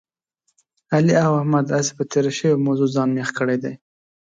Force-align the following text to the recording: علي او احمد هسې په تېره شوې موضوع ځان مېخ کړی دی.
علي 0.93 1.15
او 1.25 1.31
احمد 1.41 1.65
هسې 1.75 1.91
په 1.97 2.03
تېره 2.11 2.31
شوې 2.37 2.63
موضوع 2.67 2.89
ځان 2.95 3.09
مېخ 3.17 3.29
کړی 3.39 3.57
دی. 3.63 3.73